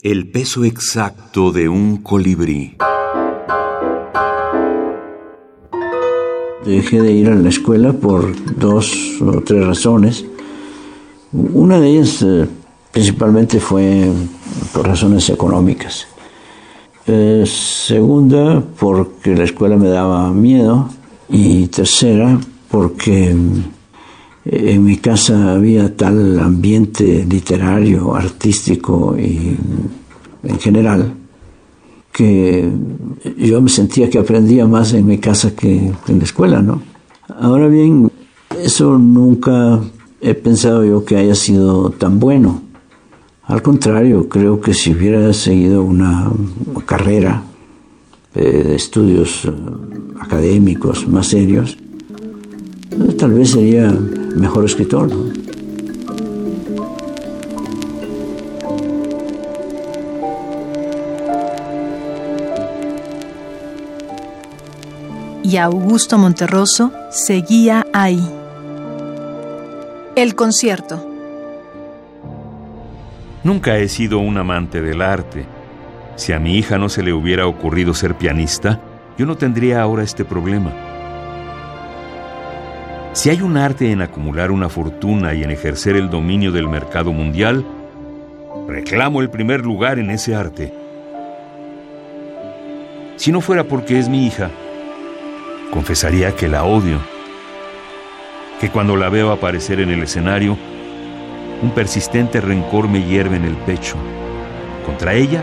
[0.00, 2.76] El peso exacto de un colibrí.
[6.64, 10.24] Dejé de ir a la escuela por dos o tres razones.
[11.32, 12.46] Una de ellas eh,
[12.92, 14.08] principalmente fue
[14.72, 16.06] por razones económicas.
[17.08, 20.90] Eh, segunda, porque la escuela me daba miedo.
[21.28, 22.38] Y tercera,
[22.70, 23.34] porque
[24.50, 29.56] en mi casa había tal ambiente literario, artístico y
[30.42, 31.12] en general
[32.10, 32.68] que
[33.36, 36.80] yo me sentía que aprendía más en mi casa que en la escuela, ¿no?
[37.40, 38.10] Ahora bien,
[38.60, 39.80] eso nunca
[40.20, 42.62] he pensado yo que haya sido tan bueno.
[43.44, 46.30] Al contrario, creo que si hubiera seguido una
[46.86, 47.44] carrera
[48.34, 49.52] de estudios eh,
[50.20, 51.76] académicos más serios,
[53.16, 53.96] tal vez sería
[54.36, 55.10] mejor escritor.
[65.42, 68.20] Y Augusto Monterroso seguía ahí.
[70.14, 71.06] El concierto.
[73.44, 75.46] Nunca he sido un amante del arte.
[76.16, 78.80] Si a mi hija no se le hubiera ocurrido ser pianista,
[79.16, 80.87] yo no tendría ahora este problema.
[83.18, 87.12] Si hay un arte en acumular una fortuna y en ejercer el dominio del mercado
[87.12, 87.66] mundial,
[88.68, 90.72] reclamo el primer lugar en ese arte.
[93.16, 94.52] Si no fuera porque es mi hija,
[95.72, 97.00] confesaría que la odio,
[98.60, 100.56] que cuando la veo aparecer en el escenario,
[101.60, 103.96] un persistente rencor me hierve en el pecho,
[104.86, 105.42] contra ella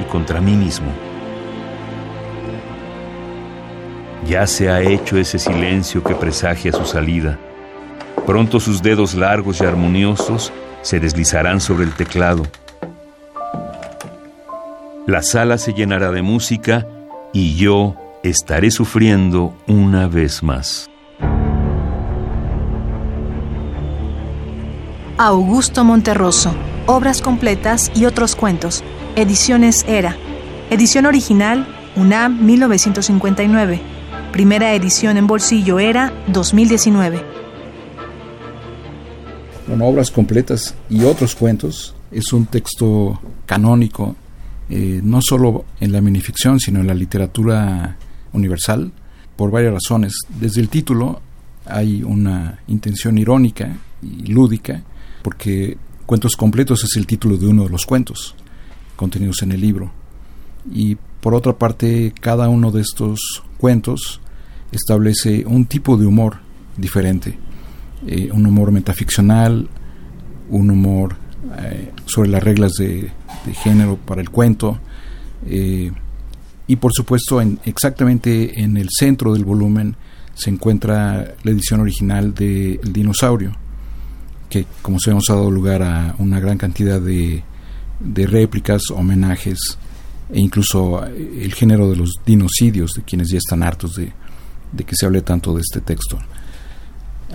[0.00, 0.92] y contra mí mismo.
[4.26, 7.38] Ya se ha hecho ese silencio que presagia su salida.
[8.26, 10.50] Pronto sus dedos largos y armoniosos
[10.80, 12.44] se deslizarán sobre el teclado.
[15.06, 16.86] La sala se llenará de música
[17.34, 20.88] y yo estaré sufriendo una vez más.
[25.18, 26.54] Augusto Monterroso,
[26.86, 28.82] obras completas y otros cuentos.
[29.16, 30.16] Ediciones Era.
[30.70, 33.93] Edición original, UNAM 1959.
[34.34, 37.22] Primera edición en bolsillo era 2019.
[39.68, 44.16] Bueno, obras completas y otros cuentos es un texto canónico,
[44.68, 47.96] eh, no solo en la minificción, sino en la literatura
[48.32, 48.90] universal,
[49.36, 50.14] por varias razones.
[50.28, 51.20] Desde el título
[51.64, 54.82] hay una intención irónica y lúdica,
[55.22, 58.34] porque Cuentos completos es el título de uno de los cuentos
[58.94, 59.92] contenidos en el libro.
[60.70, 64.20] Y por otra parte, cada uno de estos cuentos
[64.76, 66.38] establece un tipo de humor
[66.76, 67.38] diferente,
[68.06, 69.68] eh, un humor metaficcional,
[70.50, 71.16] un humor
[71.58, 73.10] eh, sobre las reglas de,
[73.62, 74.78] género para el cuento,
[75.46, 75.92] eh,
[76.66, 79.96] y por supuesto en, exactamente en el centro del volumen
[80.34, 83.54] se encuentra la edición original de El dinosaurio,
[84.48, 87.44] que como se ha dado lugar a una gran cantidad de,
[88.00, 89.58] de réplicas, homenajes
[90.32, 94.12] e incluso el género de los dinocidios, de quienes ya están hartos de,
[94.74, 96.18] de que se hable tanto de este texto.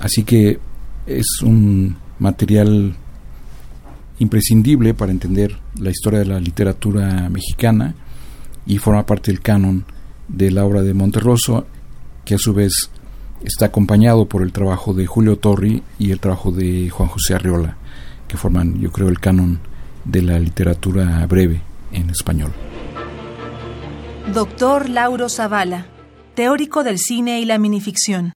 [0.01, 0.59] Así que
[1.05, 2.95] es un material
[4.19, 7.95] imprescindible para entender la historia de la literatura mexicana
[8.66, 9.85] y forma parte del canon
[10.27, 11.66] de la obra de Monterroso,
[12.25, 12.91] que a su vez
[13.44, 17.77] está acompañado por el trabajo de Julio Torri y el trabajo de Juan José Arriola,
[18.27, 19.59] que forman, yo creo, el canon
[20.03, 21.61] de la literatura breve
[21.91, 22.51] en español.
[24.33, 25.85] Doctor Lauro Zavala
[26.39, 28.31] teórico del cine y la minificción.